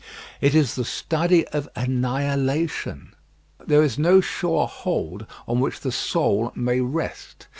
It 0.41 0.55
is 0.55 0.73
the 0.73 0.83
study 0.83 1.47
of 1.49 1.69
annihilation. 1.75 3.13
There 3.63 3.83
is 3.83 3.99
no 3.99 4.19
sure 4.19 4.65
hold 4.65 5.27
on 5.47 5.59
which 5.59 5.81
the 5.81 5.91
soul 5.91 6.51
may 6.55 6.79
rest. 6.81 7.45